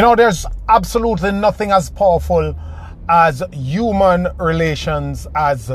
You 0.00 0.06
know, 0.06 0.16
there's 0.16 0.46
absolutely 0.66 1.30
nothing 1.30 1.72
as 1.72 1.90
powerful 1.90 2.56
as 3.06 3.42
human 3.52 4.28
relations, 4.38 5.26
as 5.34 5.66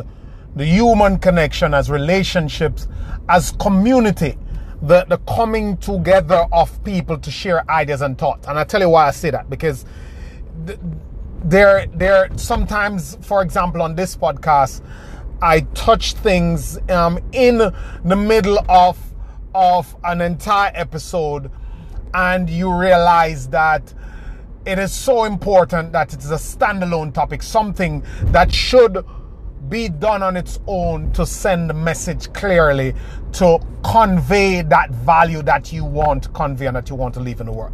the 0.55 0.65
human 0.65 1.19
connection, 1.19 1.75
as 1.75 1.91
relationships, 1.91 2.87
as 3.29 3.51
community, 3.51 4.35
the, 4.81 5.05
the 5.07 5.19
coming 5.31 5.77
together 5.77 6.47
of 6.51 6.83
people 6.83 7.19
to 7.19 7.29
share 7.29 7.69
ideas 7.69 8.01
and 8.01 8.17
thoughts. 8.17 8.47
And 8.47 8.57
I 8.57 8.63
tell 8.63 8.81
you 8.81 8.89
why 8.89 9.09
I 9.09 9.11
say 9.11 9.29
that 9.29 9.47
because 9.47 9.85
there, 11.43 11.85
there 11.93 12.29
sometimes, 12.35 13.19
for 13.21 13.43
example, 13.43 13.83
on 13.83 13.93
this 13.93 14.15
podcast, 14.17 14.81
I 15.39 15.59
touch 15.75 16.13
things 16.13 16.79
um, 16.89 17.19
in 17.31 17.59
the 17.59 18.15
middle 18.15 18.57
of 18.67 18.97
of 19.53 19.95
an 20.03 20.19
entire 20.19 20.71
episode, 20.73 21.51
and 22.15 22.49
you 22.49 22.73
realize 22.73 23.49
that 23.49 23.93
it 24.65 24.79
is 24.79 24.93
so 24.93 25.25
important 25.25 25.91
that 25.91 26.13
it 26.13 26.19
is 26.19 26.31
a 26.31 26.35
standalone 26.35 27.13
topic, 27.13 27.43
something 27.43 28.01
that 28.27 28.51
should 28.53 29.05
be 29.67 29.89
done 29.89 30.23
on 30.23 30.37
its 30.37 30.59
own 30.65 31.11
to 31.11 31.25
send 31.25 31.69
the 31.69 31.73
message 31.73 32.31
clearly, 32.31 32.95
to 33.33 33.59
convey 33.83 34.61
that 34.61 34.91
value 34.91 35.41
that 35.41 35.73
you 35.73 35.83
want 35.83 36.23
to 36.23 36.29
convey 36.29 36.67
and 36.67 36.75
that 36.77 36.89
you 36.89 36.95
want 36.95 37.13
to 37.13 37.19
leave 37.19 37.41
in 37.41 37.47
the 37.47 37.51
world. 37.51 37.73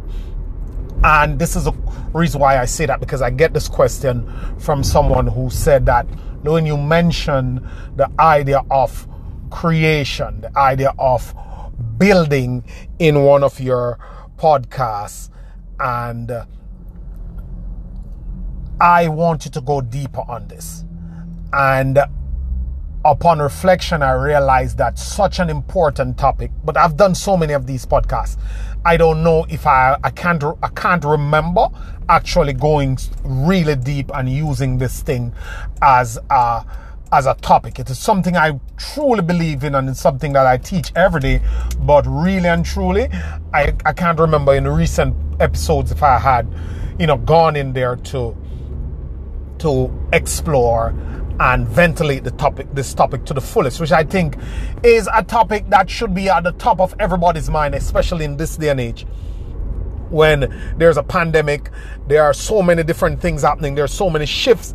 And 1.04 1.38
this 1.38 1.54
is 1.54 1.68
a 1.68 1.72
reason 2.12 2.40
why 2.40 2.58
I 2.58 2.64
say 2.64 2.86
that 2.86 2.98
because 2.98 3.22
I 3.22 3.30
get 3.30 3.54
this 3.54 3.68
question 3.68 4.28
from 4.58 4.82
someone 4.82 5.28
who 5.28 5.50
said 5.50 5.86
that 5.86 6.06
when 6.42 6.66
you 6.66 6.76
mention 6.76 7.68
the 7.94 8.10
idea 8.18 8.64
of 8.72 9.06
creation, 9.50 10.40
the 10.40 10.58
idea 10.58 10.92
of 10.98 11.32
building 11.98 12.64
in 12.98 13.22
one 13.22 13.44
of 13.44 13.60
your 13.60 13.98
podcasts, 14.36 15.30
and 15.78 16.30
uh, 16.30 16.44
I 18.80 19.08
want 19.08 19.44
you 19.44 19.50
to 19.52 19.60
go 19.60 19.80
deeper 19.80 20.22
on 20.28 20.48
this. 20.48 20.84
And 21.52 21.98
upon 23.04 23.38
reflection, 23.40 24.02
I 24.02 24.12
realized 24.12 24.78
that 24.78 24.98
such 24.98 25.38
an 25.38 25.50
important 25.50 26.18
topic, 26.18 26.50
but 26.64 26.76
I've 26.76 26.96
done 26.96 27.14
so 27.14 27.36
many 27.36 27.52
of 27.52 27.66
these 27.66 27.84
podcasts. 27.84 28.38
I 28.84 28.96
don't 28.96 29.22
know 29.22 29.46
if 29.48 29.66
I, 29.66 29.96
I 30.02 30.10
can't, 30.10 30.42
I 30.62 30.68
can't 30.68 31.04
remember 31.04 31.68
actually 32.08 32.52
going 32.52 32.98
really 33.22 33.76
deep 33.76 34.10
and 34.14 34.28
using 34.28 34.78
this 34.78 35.02
thing 35.02 35.32
as 35.80 36.18
a, 36.30 36.64
as 37.12 37.26
a 37.26 37.34
topic. 37.34 37.78
It 37.78 37.90
is 37.90 37.98
something 37.98 38.36
I 38.36 38.58
truly 38.78 39.22
believe 39.22 39.62
in 39.64 39.74
and 39.74 39.88
it's 39.88 40.00
something 40.00 40.32
that 40.32 40.46
I 40.46 40.56
teach 40.56 40.90
every 40.96 41.20
day. 41.20 41.42
But 41.80 42.06
really 42.08 42.48
and 42.48 42.64
truly, 42.64 43.08
I, 43.52 43.74
I 43.84 43.92
can't 43.92 44.18
remember 44.18 44.54
in 44.54 44.66
recent 44.66 45.14
episodes 45.40 45.92
if 45.92 46.02
I 46.02 46.18
had, 46.18 46.48
you 46.98 47.06
know, 47.06 47.18
gone 47.18 47.54
in 47.54 47.72
there 47.72 47.96
to 47.96 48.36
to 49.58 50.08
explore 50.12 50.88
and 51.38 51.68
ventilate 51.68 52.24
the 52.24 52.30
topic, 52.32 52.66
this 52.72 52.94
topic 52.94 53.24
to 53.26 53.34
the 53.34 53.40
fullest, 53.40 53.80
which 53.80 53.92
I 53.92 54.02
think 54.02 54.36
is 54.82 55.08
a 55.12 55.22
topic 55.22 55.68
that 55.70 55.88
should 55.88 56.14
be 56.14 56.28
at 56.28 56.42
the 56.42 56.52
top 56.52 56.80
of 56.80 56.94
everybody's 56.98 57.48
mind, 57.48 57.74
especially 57.74 58.24
in 58.24 58.36
this 58.36 58.56
day 58.56 58.70
and 58.70 58.80
age. 58.80 59.06
When 60.10 60.74
there's 60.78 60.96
a 60.96 61.02
pandemic, 61.02 61.70
there 62.08 62.24
are 62.24 62.34
so 62.34 62.60
many 62.60 62.82
different 62.82 63.20
things 63.20 63.42
happening, 63.42 63.74
there 63.74 63.84
are 63.84 63.88
so 63.88 64.10
many 64.10 64.26
shifts, 64.26 64.74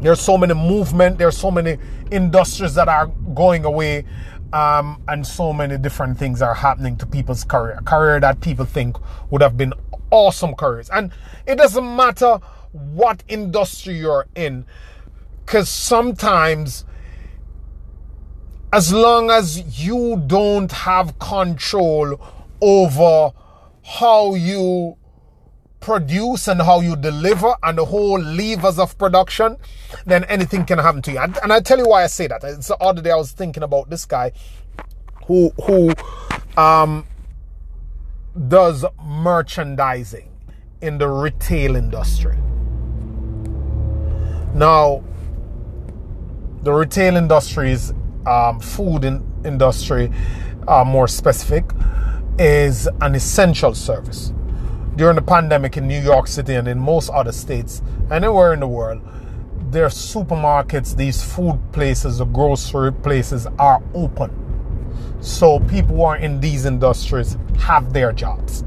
there's 0.00 0.20
so 0.20 0.38
many 0.38 0.54
movement, 0.54 1.18
there's 1.18 1.36
so 1.36 1.50
many 1.50 1.78
industries 2.10 2.74
that 2.74 2.88
are 2.88 3.06
going 3.34 3.64
away, 3.64 4.04
um, 4.52 5.02
and 5.08 5.26
so 5.26 5.52
many 5.52 5.76
different 5.76 6.18
things 6.18 6.40
are 6.40 6.54
happening 6.54 6.96
to 6.96 7.06
people's 7.06 7.44
career, 7.44 7.80
career 7.84 8.20
that 8.20 8.40
people 8.40 8.64
think 8.64 8.96
would 9.30 9.42
have 9.42 9.56
been 9.56 9.74
awesome 10.10 10.54
careers. 10.54 10.88
And 10.90 11.12
it 11.46 11.56
doesn't 11.56 11.96
matter 11.96 12.38
what 12.72 13.22
industry 13.28 13.98
you're 13.98 14.26
in. 14.34 14.64
Because 15.44 15.68
sometimes, 15.68 16.84
as 18.72 18.92
long 18.92 19.30
as 19.30 19.82
you 19.82 20.22
don't 20.26 20.70
have 20.70 21.18
control 21.18 22.20
over 22.60 23.32
how 23.82 24.34
you 24.34 24.96
produce 25.80 26.48
and 26.48 26.60
how 26.60 26.80
you 26.80 26.96
deliver 26.96 27.54
and 27.62 27.78
the 27.78 27.84
whole 27.84 28.20
levers 28.20 28.78
of 28.78 28.96
production, 28.98 29.56
then 30.06 30.24
anything 30.24 30.64
can 30.64 30.78
happen 30.78 31.02
to 31.02 31.12
you. 31.12 31.18
And, 31.18 31.38
and 31.42 31.52
I 31.52 31.60
tell 31.60 31.78
you 31.78 31.86
why 31.86 32.04
I 32.04 32.08
say 32.08 32.26
that. 32.26 32.42
It's 32.44 32.68
the 32.68 32.76
other 32.78 33.00
day 33.02 33.10
I 33.10 33.16
was 33.16 33.32
thinking 33.32 33.62
about 33.62 33.90
this 33.90 34.04
guy 34.04 34.32
who 35.26 35.50
who 35.64 35.92
um, 36.56 37.06
does 38.48 38.84
merchandising 39.04 40.30
in 40.80 40.98
the 40.98 41.08
retail 41.08 41.76
industry. 41.76 42.36
Now, 44.54 45.04
the 46.62 46.72
retail 46.72 47.16
industries, 47.16 47.92
um, 48.26 48.60
food 48.60 49.04
in, 49.04 49.24
industry, 49.44 50.10
uh, 50.66 50.84
more 50.84 51.08
specific, 51.08 51.64
is 52.38 52.88
an 53.00 53.14
essential 53.14 53.74
service. 53.74 54.32
During 54.98 55.14
the 55.14 55.22
pandemic 55.22 55.76
in 55.76 55.86
New 55.86 56.00
York 56.00 56.26
City 56.26 56.54
and 56.54 56.66
in 56.66 56.76
most 56.76 57.08
other 57.10 57.30
states, 57.30 57.82
anywhere 58.10 58.52
in 58.52 58.58
the 58.58 58.66
world, 58.66 59.00
their 59.70 59.86
supermarkets, 59.86 60.96
these 60.96 61.22
food 61.22 61.60
places, 61.70 62.18
the 62.18 62.24
grocery 62.24 62.92
places 62.92 63.46
are 63.60 63.80
open. 63.94 64.32
So 65.20 65.60
people 65.60 65.94
who 65.94 66.02
are 66.02 66.16
in 66.16 66.40
these 66.40 66.64
industries 66.64 67.36
have 67.60 67.92
their 67.92 68.12
jobs. 68.12 68.64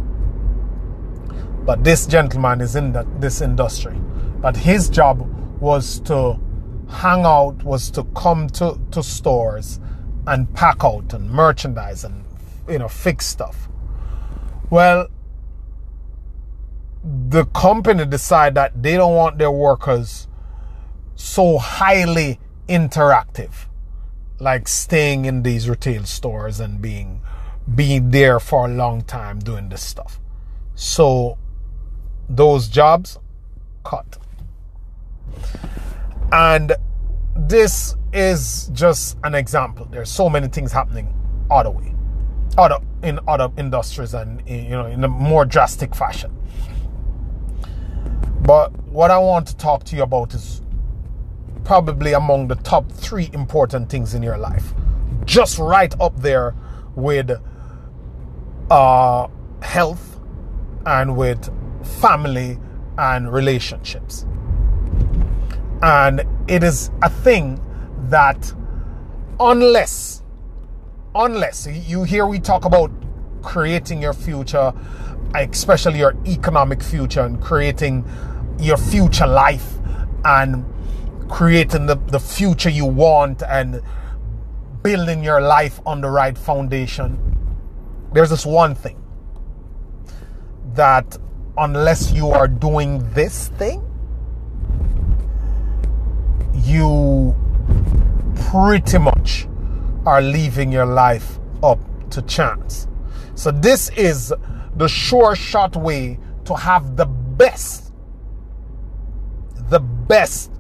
But 1.65 1.83
this 1.83 2.07
gentleman 2.07 2.61
is 2.61 2.77
in 2.77 2.93
this 3.19 3.41
industry. 3.41 3.99
But 4.39 4.55
his 4.55 4.87
job 4.87 5.27
was 5.59 5.99
to 6.01 6.39
hang 6.87 7.25
out, 7.25 7.61
was 7.61 7.91
to 7.91 8.05
come 8.15 8.47
to, 8.51 8.79
to 8.91 9.03
stores 9.03 9.81
and 10.27 10.53
pack 10.53 10.85
out 10.85 11.13
and 11.13 11.29
merchandise 11.29 12.05
and 12.05 12.23
you 12.69 12.79
know 12.79 12.87
fix 12.87 13.25
stuff. 13.25 13.67
Well, 14.69 15.09
the 17.03 17.45
company 17.45 18.05
decide 18.05 18.55
that 18.55 18.81
they 18.81 18.95
don't 18.95 19.15
want 19.15 19.37
their 19.37 19.51
workers 19.51 20.27
so 21.15 21.57
highly 21.57 22.39
interactive, 22.67 23.67
like 24.39 24.67
staying 24.67 25.25
in 25.25 25.43
these 25.43 25.67
retail 25.67 26.03
stores 26.05 26.59
and 26.59 26.81
being 26.81 27.21
being 27.75 28.09
there 28.09 28.39
for 28.39 28.65
a 28.65 28.67
long 28.67 29.01
time 29.03 29.39
doing 29.39 29.69
this 29.69 29.81
stuff. 29.81 30.19
So 30.75 31.37
those 32.27 32.67
jobs 32.67 33.19
cut. 33.83 34.17
And 36.31 36.73
this 37.35 37.95
is 38.13 38.69
just 38.73 39.17
an 39.23 39.35
example. 39.35 39.85
There's 39.89 40.09
so 40.09 40.29
many 40.29 40.47
things 40.47 40.71
happening 40.71 41.13
other 41.49 41.71
way, 41.71 41.93
other 42.57 42.79
in 43.03 43.19
other 43.27 43.49
industries, 43.57 44.13
and 44.13 44.47
you 44.47 44.69
know 44.69 44.85
in 44.85 45.03
a 45.03 45.07
more 45.07 45.45
drastic 45.45 45.95
fashion. 45.95 46.35
But 48.41 48.71
what 48.87 49.11
I 49.11 49.19
want 49.19 49.47
to 49.47 49.57
talk 49.57 49.83
to 49.85 49.95
you 49.95 50.03
about 50.03 50.33
is 50.33 50.61
probably 51.63 52.13
among 52.13 52.47
the 52.47 52.55
top 52.55 52.91
three 52.91 53.29
important 53.33 53.89
things 53.89 54.15
in 54.15 54.23
your 54.23 54.37
life, 54.37 54.73
just 55.25 55.59
right 55.59 55.93
up 56.01 56.19
there 56.19 56.55
with 56.95 57.31
uh, 58.71 59.27
health 59.61 60.19
and 60.85 61.15
with 61.15 61.51
family 61.99 62.57
and 62.97 63.31
relationships. 63.31 64.25
And 65.83 66.25
it 66.47 66.63
is 66.63 66.89
a 67.03 67.09
thing 67.09 67.61
that 68.09 68.53
unless, 69.39 70.23
unless 71.13 71.67
you 71.67 72.03
hear 72.03 72.25
we 72.25 72.39
talk 72.39 72.65
about 72.65 72.91
creating 73.43 74.01
your 74.01 74.13
future, 74.13 74.73
especially 75.35 75.99
your 75.99 76.15
economic 76.25 76.81
future 76.81 77.21
and 77.21 77.41
creating 77.41 78.03
your 78.61 78.77
future 78.77 79.27
life 79.27 79.73
and 80.23 80.65
creating 81.29 81.85
the, 81.85 81.95
the 81.95 82.19
future 82.19 82.69
you 82.69 82.85
want 82.85 83.41
and 83.43 83.81
building 84.83 85.23
your 85.23 85.41
life 85.41 85.79
on 85.85 86.01
the 86.01 86.09
right 86.09 86.37
foundation. 86.37 87.17
There's 88.13 88.29
this 88.29 88.45
one 88.45 88.75
thing 88.75 89.01
that 90.73 91.17
unless 91.57 92.11
you 92.11 92.29
are 92.29 92.47
doing 92.47 93.07
this 93.13 93.49
thing, 93.49 93.87
you 96.53 97.35
pretty 98.49 98.97
much 98.97 99.47
are 100.05 100.21
leaving 100.21 100.71
your 100.71 100.85
life 100.85 101.39
up 101.63 101.79
to 102.11 102.21
chance. 102.23 102.87
So, 103.35 103.51
this 103.51 103.89
is 103.89 104.33
the 104.75 104.87
sure 104.87 105.35
shot 105.35 105.75
way 105.75 106.19
to 106.45 106.55
have 106.55 106.97
the 106.97 107.05
best, 107.05 107.90
best 110.11 110.51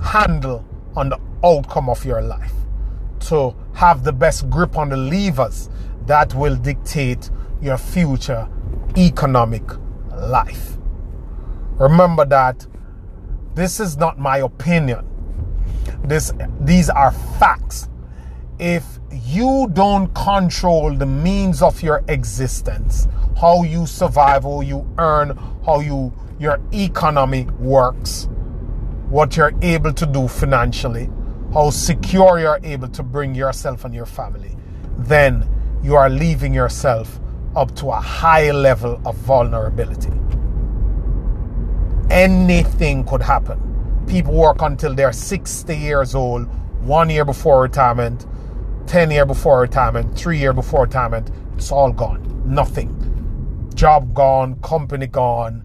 handle 0.00 0.64
on 0.94 1.08
the 1.08 1.18
outcome 1.42 1.88
of 1.88 2.04
your 2.04 2.22
life, 2.22 2.54
to 3.18 3.52
have 3.74 4.04
the 4.04 4.12
best 4.12 4.48
grip 4.48 4.78
on 4.78 4.88
the 4.88 4.96
levers 4.96 5.68
that 6.06 6.32
will 6.36 6.54
dictate 6.54 7.30
your 7.60 7.76
future 7.76 8.48
economic 8.96 9.64
life. 10.14 10.76
Remember 11.80 12.24
that 12.24 12.64
this 13.56 13.80
is 13.80 13.96
not 13.96 14.20
my 14.20 14.38
opinion. 14.38 15.04
This 16.04 16.32
these 16.60 16.88
are 16.90 17.10
facts. 17.40 17.88
If 18.60 18.84
you 19.10 19.68
don't 19.72 20.14
control 20.14 20.94
the 20.94 21.06
means 21.06 21.60
of 21.60 21.82
your 21.82 22.04
existence, 22.06 23.08
how 23.36 23.64
you 23.64 23.84
survive, 23.84 24.44
how 24.44 24.60
you 24.60 24.88
earn, 24.96 25.36
how 25.66 25.80
you 25.80 26.12
your 26.38 26.60
economy 26.72 27.48
works, 27.58 28.28
what 29.10 29.36
you're 29.36 29.52
able 29.60 29.92
to 29.92 30.06
do 30.06 30.28
financially, 30.28 31.10
how 31.52 31.70
secure 31.70 32.38
you're 32.38 32.60
able 32.62 32.88
to 32.88 33.02
bring 33.02 33.34
yourself 33.34 33.84
and 33.84 33.92
your 33.92 34.06
family, 34.06 34.56
then 34.98 35.46
you 35.82 35.96
are 35.96 36.08
leaving 36.08 36.54
yourself 36.54 37.18
up 37.56 37.74
to 37.74 37.88
a 37.88 38.00
high 38.00 38.52
level 38.52 39.00
of 39.04 39.16
vulnerability. 39.16 40.12
Anything 42.08 43.04
could 43.04 43.22
happen. 43.22 43.58
People 44.06 44.34
work 44.34 44.62
until 44.62 44.94
they're 44.94 45.12
60 45.12 45.76
years 45.76 46.14
old, 46.14 46.46
one 46.82 47.10
year 47.10 47.24
before 47.24 47.62
retirement, 47.62 48.26
10 48.86 49.10
year 49.10 49.26
before 49.26 49.60
retirement, 49.60 50.16
three 50.16 50.38
year 50.38 50.52
before 50.52 50.82
retirement. 50.82 51.30
It's 51.56 51.72
all 51.72 51.92
gone. 51.92 52.42
Nothing. 52.44 52.96
Job 53.74 54.14
gone, 54.14 54.60
company 54.60 55.06
gone. 55.06 55.64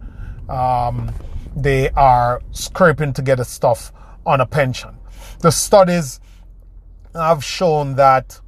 Um, 0.50 1.12
they 1.56 1.90
are 1.92 2.42
scraping 2.52 3.13
together 3.13 3.44
stuff 3.44 3.92
on 4.25 4.42
a 4.42 4.46
pension. 4.46 4.98
The 5.40 5.52
studies 5.52 6.19
have 7.13 7.44
shown 7.44 7.96
that 7.96 8.40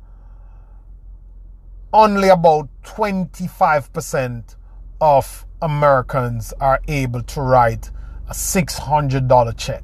only 1.93 2.29
about 2.29 2.69
25% 2.83 4.55
of 4.99 5.45
Americans 5.61 6.53
are 6.59 6.81
able 6.87 7.23
to 7.23 7.41
write 7.41 7.91
a 8.29 8.33
$600 8.33 9.57
check 9.57 9.83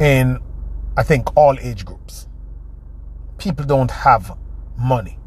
in, 0.00 0.38
I 0.96 1.02
think, 1.02 1.36
all 1.36 1.58
age 1.58 1.84
groups. 1.84 2.28
People 3.38 3.64
don't 3.64 3.90
have 3.90 4.36
money. 4.78 5.18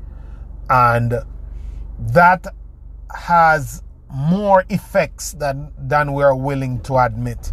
And 0.69 1.13
that 1.99 2.47
has 3.15 3.83
more 4.11 4.65
effects 4.69 5.33
than, 5.33 5.71
than 5.77 6.13
we're 6.13 6.35
willing 6.35 6.81
to 6.81 6.97
admit 6.97 7.51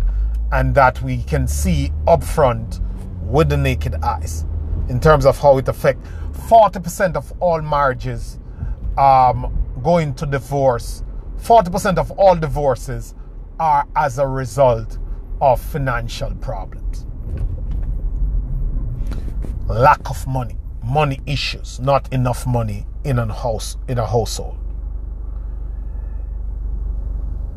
and 0.53 0.75
that 0.75 1.01
we 1.03 1.23
can 1.25 1.47
see 1.47 1.93
upfront 2.07 2.81
with 3.23 3.49
the 3.49 3.57
naked 3.57 3.95
eyes. 3.97 4.47
In 4.89 5.01
terms 5.01 5.27
of 5.27 5.39
how 5.39 5.59
it 5.59 5.69
affects 5.69 6.09
40% 6.49 7.17
of 7.17 7.33
all 7.41 7.61
marriages 7.61 8.39
um, 8.97 9.53
going 9.83 10.15
to 10.15 10.27
divorce 10.27 11.03
40% 11.39 11.99
of 11.99 12.11
all 12.13 12.35
divorces 12.35 13.15
are 13.61 13.87
as 13.95 14.19
a 14.19 14.27
result 14.27 14.99
of 15.41 15.61
financial 15.61 16.35
problems. 16.37 17.07
Lack 19.69 20.09
of 20.09 20.27
money 20.27 20.57
money 20.83 21.21
issues 21.27 21.81
not 21.81 22.13
enough 22.13 22.47
money 22.47 22.87
in 23.03 23.19
a 23.19 23.33
house 23.33 23.77
in 23.89 23.99
a 23.99 24.07
household 24.07 24.57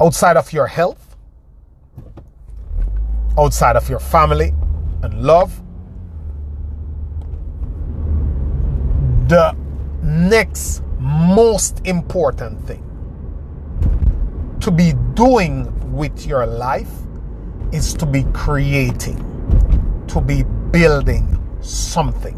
outside 0.02 0.38
of 0.38 0.52
your 0.54 0.68
health 0.68 1.16
outside 3.38 3.76
of 3.76 3.90
your 3.90 4.00
family 4.00 4.54
and 5.04 5.24
love 5.24 5.62
the 9.30 9.56
next 10.02 10.82
most 11.00 11.82
important 11.86 12.66
thing 12.66 12.84
to 14.60 14.72
be 14.72 14.94
doing 15.14 15.68
with 15.94 16.26
your 16.26 16.46
life 16.46 16.92
is 17.72 17.94
to 17.94 18.06
be 18.06 18.24
creating, 18.34 19.18
to 20.08 20.20
be 20.20 20.44
building 20.72 21.38
something, 21.62 22.38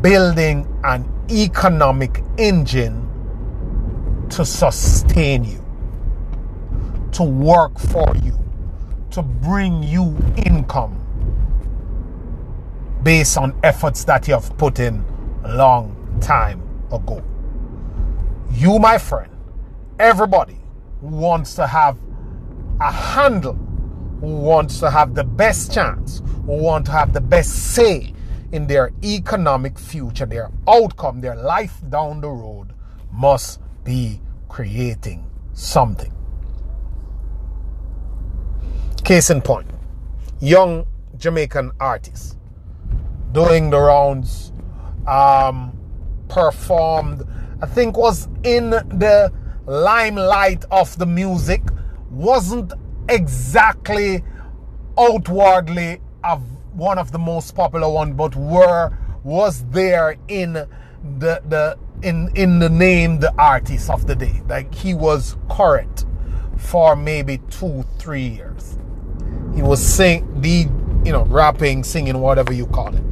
building 0.00 0.66
an 0.84 1.04
economic 1.30 2.22
engine 2.36 3.04
to 4.30 4.44
sustain 4.44 5.44
you, 5.44 5.64
to 7.18 7.24
work 7.24 7.76
for 7.80 8.14
you, 8.22 8.38
to 9.10 9.20
bring 9.22 9.82
you 9.82 10.16
income 10.46 10.94
based 13.02 13.36
on 13.36 13.58
efforts 13.64 14.04
that 14.04 14.28
you 14.28 14.34
have 14.34 14.56
put 14.56 14.78
in 14.78 15.04
long 15.44 15.96
time 16.20 16.62
ago. 16.92 17.20
You, 18.52 18.78
my 18.78 18.98
friend, 18.98 19.32
everybody 19.98 20.60
wants 21.00 21.56
to 21.56 21.66
have 21.66 21.98
a 22.80 22.92
handle, 22.92 23.54
who 24.20 24.36
wants 24.36 24.78
to 24.78 24.88
have 24.88 25.16
the 25.16 25.24
best 25.24 25.74
chance, 25.74 26.22
who 26.46 26.52
want 26.52 26.86
to 26.86 26.92
have 26.92 27.12
the 27.12 27.20
best 27.20 27.74
say 27.74 28.14
in 28.52 28.68
their 28.68 28.92
economic 29.02 29.76
future, 29.76 30.24
their 30.24 30.52
outcome, 30.68 31.20
their 31.20 31.34
life 31.34 31.80
down 31.88 32.20
the 32.20 32.28
road, 32.28 32.74
must 33.10 33.58
be 33.82 34.20
creating 34.48 35.28
something. 35.52 36.12
Case 39.08 39.30
in 39.30 39.40
point, 39.40 39.66
young 40.38 40.86
Jamaican 41.16 41.72
artists 41.80 42.36
doing 43.32 43.70
the 43.70 43.78
rounds 43.78 44.52
um, 45.06 45.74
performed, 46.28 47.26
I 47.62 47.64
think 47.64 47.96
was 47.96 48.28
in 48.42 48.68
the 48.68 49.32
limelight 49.64 50.66
of 50.70 50.98
the 50.98 51.06
music, 51.06 51.62
wasn't 52.10 52.74
exactly 53.08 54.22
outwardly 54.98 56.02
of 56.22 56.42
one 56.74 56.98
of 56.98 57.10
the 57.10 57.18
most 57.18 57.54
popular 57.54 57.88
one, 57.88 58.12
but 58.12 58.36
were 58.36 58.94
was 59.24 59.64
there 59.70 60.18
in 60.28 60.52
the 60.52 60.68
the 61.48 61.78
in 62.02 62.30
in 62.34 62.58
the 62.58 62.68
name 62.68 63.20
the 63.20 63.32
artist 63.38 63.88
of 63.88 64.06
the 64.06 64.14
day. 64.14 64.42
Like 64.46 64.74
he 64.74 64.92
was 64.92 65.38
current 65.48 66.04
for 66.58 66.94
maybe 66.94 67.38
two, 67.48 67.86
three 67.98 68.28
years. 68.28 68.78
He 69.58 69.62
was 69.62 69.84
sing 69.84 70.40
the 70.40 70.68
you 71.04 71.10
know, 71.10 71.24
rapping, 71.24 71.82
singing, 71.82 72.20
whatever 72.20 72.52
you 72.52 72.64
call 72.66 72.94
it 72.94 73.02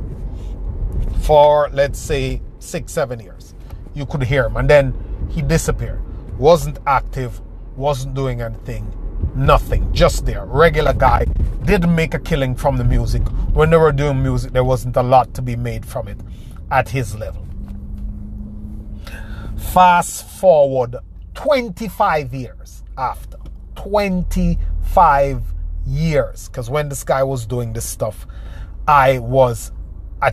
for 1.22 1.68
let's 1.72 1.98
say 1.98 2.40
six, 2.60 2.92
seven 2.92 3.18
years. 3.18 3.52
You 3.94 4.06
could 4.06 4.22
hear 4.22 4.46
him, 4.46 4.56
and 4.56 4.70
then 4.70 4.94
he 5.28 5.42
disappeared. 5.42 6.00
Wasn't 6.38 6.78
active, 6.86 7.40
wasn't 7.74 8.14
doing 8.14 8.42
anything, 8.42 8.86
nothing, 9.34 9.92
just 9.92 10.24
there. 10.24 10.44
Regular 10.46 10.92
guy, 10.92 11.24
didn't 11.64 11.92
make 11.92 12.14
a 12.14 12.20
killing 12.20 12.54
from 12.54 12.76
the 12.76 12.84
music. 12.84 13.22
When 13.52 13.70
they 13.70 13.76
were 13.76 13.90
doing 13.90 14.22
music, 14.22 14.52
there 14.52 14.62
wasn't 14.62 14.96
a 14.96 15.02
lot 15.02 15.34
to 15.34 15.42
be 15.42 15.56
made 15.56 15.84
from 15.84 16.06
it 16.06 16.20
at 16.70 16.90
his 16.90 17.16
level. 17.16 17.44
Fast 19.56 20.28
forward 20.28 20.94
25 21.34 22.32
years 22.32 22.84
after. 22.96 23.38
25 23.74 25.55
years. 25.86 26.48
Because 26.48 26.68
when 26.68 26.88
this 26.88 27.04
guy 27.04 27.22
was 27.22 27.46
doing 27.46 27.72
this 27.72 27.84
stuff, 27.84 28.26
I 28.86 29.18
was 29.18 29.72
a 30.22 30.32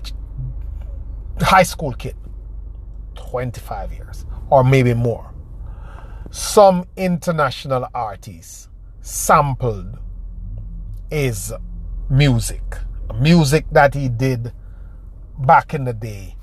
high 1.41 1.63
school 1.63 1.93
kid, 1.93 2.15
25 3.15 3.93
years 3.93 4.25
or 4.49 4.63
maybe 4.63 4.93
more. 4.93 5.33
Some 6.29 6.85
international 6.95 7.87
artists 7.93 8.69
sampled 9.01 9.99
his 11.09 11.53
music, 12.09 12.63
music 13.19 13.65
that 13.71 13.93
he 13.93 14.09
did 14.09 14.53
back 15.39 15.73
in 15.73 15.83
the 15.83 15.93
day 15.93 16.35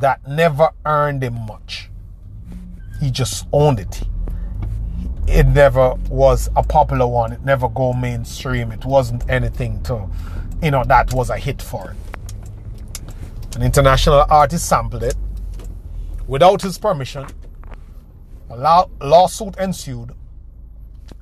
that 0.00 0.26
never 0.28 0.70
earned 0.84 1.22
him 1.22 1.34
much. 1.46 1.90
He 3.00 3.10
just 3.10 3.46
owned 3.52 3.80
it. 3.80 4.02
It 5.26 5.46
never 5.46 5.94
was 6.08 6.50
a 6.56 6.62
popular 6.62 7.06
one. 7.06 7.32
It 7.32 7.44
never 7.44 7.68
go 7.68 7.92
mainstream. 7.92 8.72
It 8.72 8.84
wasn't 8.84 9.28
anything 9.30 9.82
to, 9.84 10.08
you 10.62 10.70
know, 10.70 10.84
that 10.84 11.12
was 11.12 11.30
a 11.30 11.38
hit 11.38 11.62
for 11.62 11.90
it. 11.90 13.56
An 13.56 13.62
international 13.62 14.24
artist 14.28 14.68
sampled 14.68 15.02
it 15.02 15.14
without 16.26 16.62
his 16.62 16.78
permission. 16.78 17.26
A 18.50 18.56
law- 18.56 18.88
lawsuit 19.00 19.56
ensued. 19.56 20.12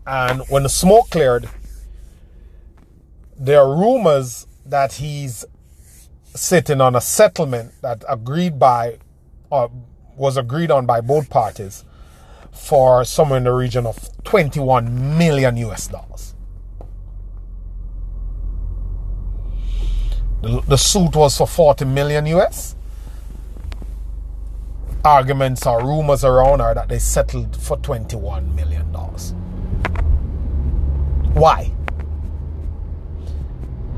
And 0.07 0.42
when 0.49 0.62
the 0.62 0.69
smoke 0.69 1.11
cleared, 1.11 1.49
there 3.37 3.61
are 3.61 3.76
rumors 3.76 4.47
that 4.66 4.95
he's 4.95 5.45
sitting 6.35 6.80
on 6.80 6.95
a 6.95 7.00
settlement 7.00 7.73
that 7.83 8.04
agreed 8.09 8.59
by 8.59 8.99
or 9.50 9.71
was 10.16 10.37
agreed 10.37 10.71
on 10.71 10.87
by 10.87 11.00
both 11.00 11.28
parties 11.28 11.85
for 12.52 13.04
somewhere 13.04 13.38
in 13.38 13.45
the 13.45 13.52
region 13.52 13.87
of 13.87 13.97
21 14.25 15.19
million 15.19 15.57
US 15.57 15.88
dollars. 15.88 16.35
The, 20.42 20.61
the 20.62 20.78
suit 20.78 21.14
was 21.16 21.37
for 21.37 21.47
40 21.47 21.85
million 21.85 22.26
US. 22.26 22.76
arguments 25.04 25.66
or 25.66 25.83
rumors 25.85 26.25
around 26.25 26.61
are 26.61 26.75
that 26.75 26.88
they 26.88 26.99
settled 26.99 27.57
for 27.57 27.76
$21 27.78 28.54
million. 28.54 28.87
Why? 31.35 31.73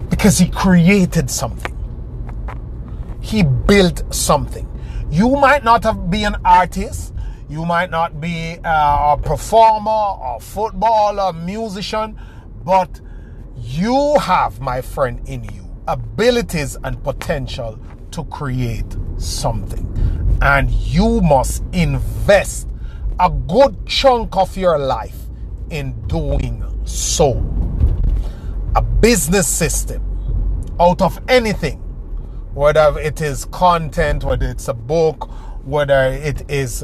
Because 0.09 0.39
he 0.39 0.49
created 0.49 1.31
something. 1.31 1.77
He 3.21 3.43
built 3.43 4.15
something. 4.15 4.69
You 5.11 5.31
might 5.31 5.65
not 5.65 5.83
have 5.85 6.11
been 6.11 6.35
an 6.35 6.41
artist. 6.45 7.12
You 7.53 7.67
might 7.67 7.91
not 7.91 8.19
be 8.19 8.57
uh, 8.65 9.15
a 9.15 9.21
performer 9.23 9.91
or 9.91 10.41
footballer, 10.41 11.35
musician, 11.35 12.19
but 12.65 12.99
you 13.59 14.17
have, 14.19 14.59
my 14.63 14.81
friend, 14.81 15.21
in 15.29 15.45
you 15.45 15.69
abilities 15.87 16.79
and 16.83 17.05
potential 17.05 17.79
to 18.13 18.25
create 18.25 18.97
something. 19.19 19.87
And 20.41 20.71
you 20.71 21.21
must 21.21 21.63
invest 21.75 22.69
a 23.21 23.29
good 23.29 23.87
chunk 23.87 24.35
of 24.35 24.57
your 24.57 24.79
life 24.79 25.19
in 25.69 25.93
doing 26.09 26.65
so. 26.85 27.33
A 28.77 28.81
business 28.81 29.47
system 29.47 30.03
out 30.81 31.03
of 31.03 31.21
anything, 31.29 31.81
whether 32.55 32.99
it 32.99 33.21
is 33.21 33.45
content, 33.45 34.25
whether 34.25 34.47
it's 34.47 34.69
a 34.69 34.75
book, 34.75 35.31
whether 35.65 36.05
it 36.05 36.51
is 36.51 36.83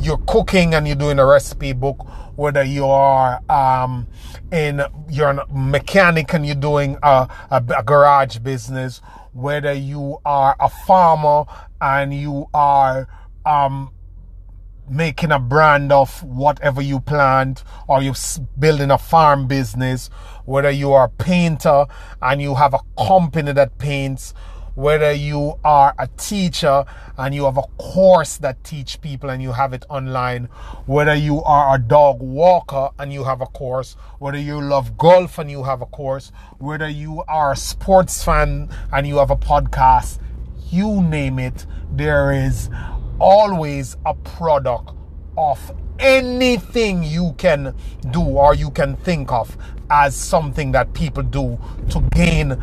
you're 0.00 0.18
cooking 0.26 0.74
and 0.74 0.86
you're 0.86 0.96
doing 0.96 1.18
a 1.18 1.26
recipe 1.26 1.72
book, 1.72 2.06
whether 2.36 2.62
you 2.62 2.86
are 2.86 3.40
um, 3.50 4.06
in 4.50 4.82
you're 5.10 5.30
a 5.30 5.46
mechanic 5.52 6.32
and 6.34 6.46
you're 6.46 6.54
doing 6.54 6.96
a, 7.02 7.28
a, 7.50 7.62
a 7.76 7.82
garage 7.82 8.38
business, 8.38 9.00
whether 9.32 9.72
you 9.72 10.18
are 10.24 10.56
a 10.58 10.68
farmer 10.68 11.44
and 11.80 12.14
you 12.14 12.46
are 12.54 13.08
um, 13.44 13.90
making 14.88 15.32
a 15.32 15.38
brand 15.38 15.92
of 15.92 16.22
whatever 16.22 16.82
you 16.82 17.00
plant 17.00 17.62
or 17.88 18.02
you're 18.02 18.14
building 18.58 18.90
a 18.90 18.98
farm 18.98 19.46
business, 19.46 20.08
whether 20.44 20.70
you 20.70 20.92
are 20.92 21.04
a 21.04 21.08
painter 21.08 21.86
and 22.20 22.42
you 22.42 22.54
have 22.54 22.74
a 22.74 22.80
company 23.06 23.52
that 23.52 23.78
paints, 23.78 24.34
whether 24.74 25.12
you 25.12 25.58
are 25.64 25.94
a 25.98 26.08
teacher 26.16 26.84
and 27.18 27.34
you 27.34 27.44
have 27.44 27.58
a 27.58 27.62
course 27.78 28.38
that 28.38 28.64
teach 28.64 29.00
people 29.00 29.28
and 29.28 29.42
you 29.42 29.52
have 29.52 29.72
it 29.72 29.84
online 29.90 30.44
whether 30.86 31.14
you 31.14 31.42
are 31.42 31.74
a 31.74 31.78
dog 31.78 32.20
walker 32.20 32.88
and 32.98 33.12
you 33.12 33.24
have 33.24 33.40
a 33.40 33.46
course 33.46 33.94
whether 34.18 34.38
you 34.38 34.60
love 34.60 34.96
golf 34.96 35.38
and 35.38 35.50
you 35.50 35.62
have 35.64 35.82
a 35.82 35.86
course 35.86 36.32
whether 36.58 36.88
you 36.88 37.22
are 37.28 37.52
a 37.52 37.56
sports 37.56 38.24
fan 38.24 38.68
and 38.92 39.06
you 39.06 39.18
have 39.18 39.30
a 39.30 39.36
podcast 39.36 40.18
you 40.70 41.02
name 41.02 41.38
it 41.38 41.66
there 41.92 42.32
is 42.32 42.70
always 43.20 43.96
a 44.06 44.14
product 44.14 44.90
of 45.36 45.72
anything 45.98 47.02
you 47.02 47.34
can 47.36 47.74
do 48.10 48.22
or 48.22 48.54
you 48.54 48.70
can 48.70 48.96
think 48.96 49.30
of 49.30 49.56
as 49.90 50.16
something 50.16 50.72
that 50.72 50.92
people 50.94 51.22
do 51.22 51.58
to 51.90 52.00
gain 52.14 52.56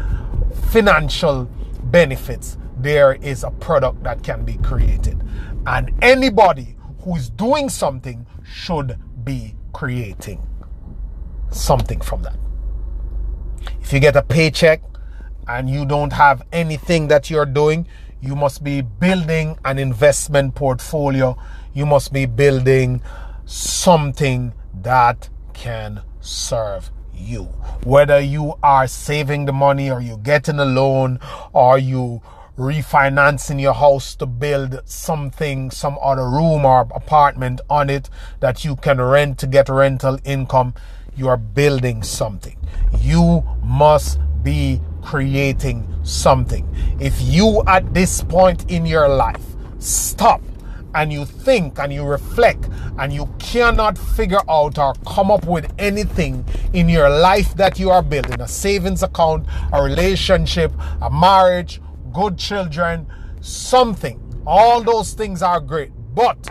financial 0.72 1.48
benefits, 1.84 2.58
there 2.78 3.14
is 3.14 3.44
a 3.44 3.52
product 3.52 4.04
that 4.04 4.24
can 4.24 4.46
be 4.46 4.58
created. 4.58 5.22
And 5.66 5.92
anybody 6.02 6.76
who 7.02 7.16
is 7.16 7.30
doing 7.30 7.70
something 7.70 8.26
should 8.44 8.98
be 9.24 9.56
creating 9.74 10.42
something 11.52 12.02
from 12.02 12.24
that. 12.24 12.38
If 13.82 13.94
you 13.94 14.00
get 14.00 14.16
a 14.16 14.22
paycheck 14.22 14.82
and 15.48 15.70
you 15.70 15.86
don't 15.86 16.14
have 16.14 16.44
anything 16.52 17.08
that 17.08 17.30
you're 17.30 17.46
doing, 17.46 17.88
you 18.22 18.36
must 18.36 18.64
be 18.64 18.82
building 18.82 19.58
an 19.66 19.80
investment 19.80 20.56
portfolio. 20.56 21.38
You 21.74 21.86
must 21.86 22.12
be 22.12 22.26
building 22.26 23.02
something 23.46 24.54
that 24.82 25.30
can 25.54 26.02
serve 26.20 26.92
you. 27.20 27.44
Whether 27.84 28.20
you 28.20 28.56
are 28.64 28.88
saving 28.88 29.46
the 29.46 29.54
money 29.54 29.92
or 29.92 30.02
you're 30.02 30.18
getting 30.18 30.60
a 30.60 30.66
loan 30.66 31.20
or 31.54 31.78
you 31.78 32.22
refinancing 32.58 33.62
your 33.62 33.74
house 33.74 34.16
to 34.16 34.26
build 34.26 34.82
something, 34.86 35.72
some 35.72 35.98
other 36.02 36.30
room 36.30 36.66
or 36.66 36.82
apartment 36.94 37.62
on 37.70 37.90
it 37.90 38.10
that 38.40 38.66
you 38.66 38.76
can 38.76 39.00
rent 39.00 39.38
to 39.40 39.48
get 39.48 39.70
rental 39.70 40.20
income, 40.26 40.74
you 41.16 41.28
are 41.28 41.38
building 41.38 42.04
something. 42.04 42.58
You 43.00 43.44
must 43.64 44.20
be 44.44 44.82
creating 45.02 45.88
something. 46.04 46.68
If 47.00 47.22
you 47.22 47.64
at 47.68 47.94
this 47.94 48.24
point 48.24 48.70
in 48.70 48.86
your 48.86 49.08
life 49.08 49.42
stop 49.80 50.42
and 50.96 51.12
you 51.14 51.26
think 51.26 51.80
and 51.80 51.94
you 51.94 52.04
reflect 52.04 52.68
and 52.98 53.14
you 53.14 53.28
cannot 53.40 53.98
figure 53.98 54.42
out 54.50 54.78
or 54.78 54.94
come 55.06 55.32
up 55.32 55.46
with 55.46 55.72
anything 55.78 56.46
in 56.74 56.90
your 56.90 57.10
life 57.10 57.56
that 57.56 57.80
you 57.80 57.90
are 57.90 58.02
building 58.02 58.40
a 58.42 58.48
savings 58.48 59.04
account, 59.04 59.46
a 59.74 59.82
relationship, 59.82 60.72
a 61.02 61.10
marriage, 61.10 61.82
good 62.14 62.38
children, 62.38 63.08
something. 63.42 64.20
All 64.46 64.82
those 64.82 65.14
things 65.14 65.42
are 65.42 65.60
great. 65.60 65.92
But 66.16 66.50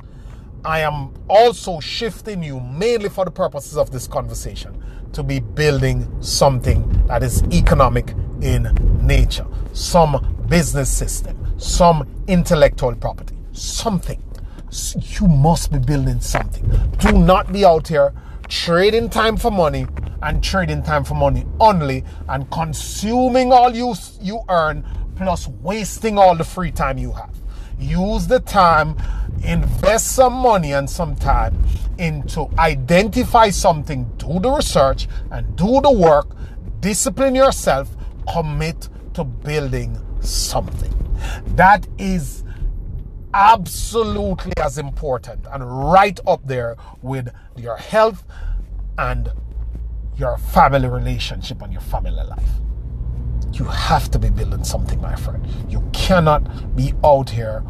I 0.65 0.81
am 0.81 1.15
also 1.29 1.81
shifting 1.81 2.43
you 2.43 2.61
mainly 2.61 3.09
for 3.09 3.25
the 3.25 3.31
purposes 3.31 3.77
of 3.77 3.91
this 3.91 4.07
conversation 4.07 4.83
to 5.13 5.23
be 5.23 5.41
building 5.41 6.07
something 6.23 7.07
that 7.07 7.23
is 7.23 7.43
economic 7.45 8.15
in 8.41 8.75
nature, 9.03 9.47
some 9.73 10.45
business 10.49 10.89
system, 10.91 11.59
some 11.59 12.07
intellectual 12.29 12.95
property, 12.95 13.37
something 13.53 14.23
you 14.71 15.29
must 15.29 15.73
be 15.73 15.79
building 15.79 16.21
something. 16.21 16.69
Do 16.99 17.13
not 17.13 17.53
be 17.53 17.65
out 17.65 17.89
here 17.89 18.13
trading 18.49 19.11
time 19.11 19.37
for 19.37 19.51
money 19.51 19.87
and 20.23 20.43
trading 20.43 20.83
time 20.83 21.05
for 21.05 21.15
money 21.15 21.45
only 21.61 22.05
and 22.29 22.51
consuming 22.51 23.53
all 23.53 23.75
you, 23.75 23.95
you 24.21 24.41
earn 24.49 24.85
plus 25.17 25.49
wasting 25.49 26.19
all 26.19 26.35
the 26.35 26.45
free 26.45 26.71
time 26.71 26.99
you 26.99 27.13
have. 27.13 27.35
Use 27.79 28.27
the 28.27 28.41
time, 28.41 28.97
invest 29.45 30.15
some 30.15 30.33
money 30.33 30.73
and 30.73 30.89
some 30.89 31.15
time 31.15 31.63
into 31.99 32.49
identify 32.59 33.51
something, 33.51 34.05
do 34.17 34.39
the 34.41 34.51
research 34.51 35.09
and 35.31 35.57
do 35.57 35.81
the 35.81 35.91
work, 35.91 36.29
discipline 36.81 37.35
yourself, 37.35 37.89
commit 38.33 38.89
to 39.15 39.25
building 39.25 39.99
something. 40.21 40.95
That 41.57 41.87
is 41.99 42.45
absolutely 43.35 44.53
as 44.59 44.79
important 44.79 45.47
and 45.53 45.91
right 45.91 46.19
up 46.27 46.47
there 46.47 46.77
with 47.03 47.29
your 47.57 47.77
health 47.77 48.25
and 48.97 49.31
your 50.17 50.37
family 50.39 50.89
relationship 50.89 51.63
and 51.63 51.73
your 51.73 51.83
family 51.83 52.11
life. 52.11 52.51
You 53.53 53.65
have 53.65 54.11
to 54.11 54.19
be 54.19 54.31
building 54.31 54.65
something, 54.65 55.01
my 55.01 55.15
friend. 55.15 55.47
You 55.69 55.89
cannot 55.93 56.77
be 56.77 56.93
out 57.05 57.31
here 57.31 57.65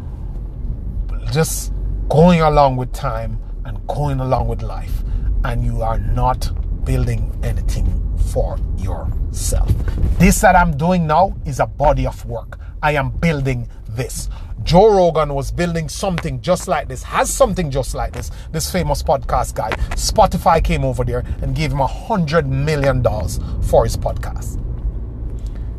just 1.31 1.73
going 2.09 2.41
along 2.41 2.75
with 2.75 2.91
time 2.91 3.39
and 3.65 3.85
going 3.87 4.19
along 4.19 4.47
with 4.47 4.61
life, 4.63 5.03
and 5.43 5.63
you 5.63 5.81
are 5.81 5.99
not 5.99 6.51
building 6.85 7.31
anything 7.43 8.17
for 8.31 8.57
yourself. 8.77 9.71
This 10.17 10.41
that 10.41 10.55
I'm 10.55 10.75
doing 10.75 11.05
now 11.05 11.35
is 11.45 11.59
a 11.59 11.67
body 11.67 12.07
of 12.07 12.25
work. 12.25 12.59
I 12.81 12.93
am 12.93 13.11
building 13.11 13.69
this. 13.99 14.29
Joe 14.63 14.95
Rogan 14.95 15.33
was 15.33 15.51
building 15.51 15.87
something 15.89 16.41
just 16.41 16.67
like 16.67 16.87
this, 16.87 17.03
has 17.03 17.29
something 17.29 17.69
just 17.69 17.93
like 17.93 18.13
this. 18.13 18.31
This 18.51 18.71
famous 18.71 19.03
podcast 19.03 19.53
guy. 19.53 19.69
Spotify 19.91 20.63
came 20.63 20.83
over 20.83 21.03
there 21.03 21.23
and 21.41 21.55
gave 21.55 21.71
him 21.71 21.81
a 21.81 21.87
hundred 21.87 22.47
million 22.47 23.01
dollars 23.01 23.39
for 23.61 23.83
his 23.83 23.95
podcast. 23.95 24.63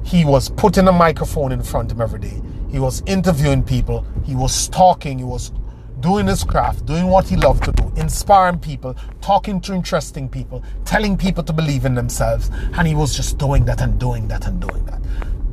He 0.05 0.25
was 0.25 0.51
putting 0.51 0.87
a 0.89 0.93
microphone 0.93 1.53
in 1.53 1.63
front 1.63 1.91
of 1.91 1.99
him 1.99 2.03
every 2.03 2.21
day. 2.21 2.41
He 2.71 2.79
was 2.79 3.03
interviewing 3.07 3.63
people. 3.63 4.07
He 4.25 4.35
was 4.35 4.69
talking. 4.69 5.19
He 5.19 5.25
was 5.25 5.53
doing 6.01 6.27
his 6.27 6.45
craft, 6.45 6.87
doing 6.87 7.07
what 7.07 7.29
he 7.29 7.37
loved 7.37 7.65
to 7.65 7.73
do, 7.73 7.93
inspiring 7.97 8.59
people, 8.59 8.97
talking 9.21 9.61
to 9.63 9.75
interesting 9.75 10.29
people, 10.29 10.63
telling 10.85 11.17
people 11.17 11.43
to 11.45 11.53
believe 11.53 11.85
in 11.85 11.95
themselves. 11.95 12.51
And 12.75 12.87
he 12.87 12.95
was 12.95 13.15
just 13.15 13.39
doing 13.39 13.65
that 13.67 13.81
and 13.81 13.99
doing 13.99 14.29
that 14.29 14.47
and 14.47 14.61
doing 14.61 14.85
that. 14.87 15.01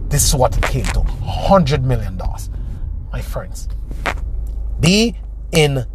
This 0.10 0.26
is 0.26 0.36
what 0.36 0.58
it 0.58 0.64
came 0.64 0.86
to 0.86 1.00
$100 1.02 1.84
million 1.84 2.18
my 3.18 3.24
friends. 3.24 3.68
Be 4.80 5.16
in 5.52 5.86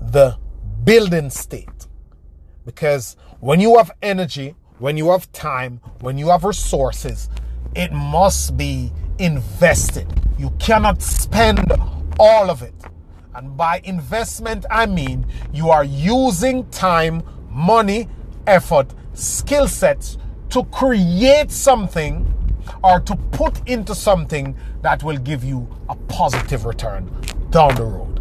the 0.00 0.38
building 0.84 1.28
state. 1.28 1.86
Because 2.64 3.14
when 3.40 3.60
you 3.60 3.76
have 3.76 3.90
energy, 4.00 4.54
when 4.78 4.96
you 4.96 5.10
have 5.10 5.30
time, 5.32 5.82
when 6.00 6.16
you 6.16 6.30
have 6.30 6.44
resources, 6.44 7.28
it 7.76 7.92
must 7.92 8.56
be 8.56 8.90
invested. 9.18 10.06
You 10.38 10.50
cannot 10.58 11.02
spend 11.02 11.70
all 12.18 12.48
of 12.48 12.62
it. 12.62 12.74
And 13.34 13.54
by 13.54 13.82
investment, 13.84 14.64
I 14.70 14.86
mean 14.86 15.26
you 15.52 15.68
are 15.68 15.84
using 15.84 16.70
time, 16.70 17.22
money, 17.50 18.08
effort, 18.46 18.94
skill 19.12 19.68
sets 19.68 20.16
to 20.48 20.64
create 20.64 21.50
something 21.50 22.32
or 22.82 23.00
to 23.00 23.16
put 23.32 23.66
into 23.68 23.94
something 23.94 24.56
that 24.82 25.02
will 25.02 25.18
give 25.18 25.44
you 25.44 25.68
a 25.88 25.94
positive 26.08 26.64
return 26.64 27.10
down 27.50 27.74
the 27.74 27.84
road. 27.84 28.12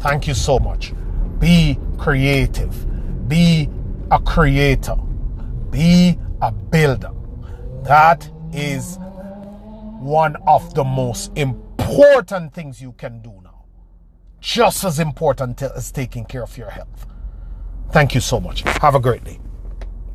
Thank 0.00 0.26
you 0.26 0.34
so 0.34 0.58
much. 0.58 0.92
Be 1.38 1.78
creative. 1.98 3.28
Be 3.28 3.68
a 4.10 4.18
creator. 4.18 4.96
Be 5.70 6.18
a 6.40 6.52
builder. 6.52 7.10
That 7.82 8.28
is 8.52 8.98
one 10.00 10.36
of 10.46 10.74
the 10.74 10.84
most 10.84 11.36
important 11.36 12.54
things 12.54 12.80
you 12.80 12.92
can 12.92 13.20
do 13.20 13.32
now. 13.42 13.64
Just 14.40 14.84
as 14.84 15.00
important 15.00 15.62
as 15.62 15.90
taking 15.90 16.24
care 16.24 16.42
of 16.42 16.56
your 16.56 16.70
health. 16.70 17.06
Thank 17.90 18.14
you 18.14 18.20
so 18.20 18.40
much. 18.40 18.62
Have 18.80 18.94
a 18.94 19.00
great 19.00 19.24
day. 19.24 19.40